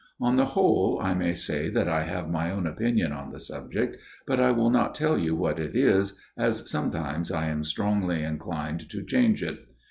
On 0.19 0.35
the 0.35 0.45
whole 0.45 0.99
I 0.99 1.13
may 1.13 1.35
say 1.35 1.69
that 1.69 1.87
I 1.87 2.01
have 2.01 2.27
my 2.27 2.49
own 2.49 2.65
opinion 2.65 3.11
on 3.11 3.29
the 3.31 3.39
subject, 3.39 3.97
but 4.25 4.39
I 4.39 4.49
will 4.49 4.71
not 4.71 4.95
tell 4.95 5.15
you 5.15 5.35
what 5.35 5.59
it 5.59 5.75
is, 5.75 6.19
as 6.35 6.67
sometimes 6.67 7.29
I 7.31 7.45
am 7.49 7.63
strongly 7.63 8.23
inclined 8.23 8.89
to 8.89 9.03
change 9.03 9.43
it. 9.43 9.59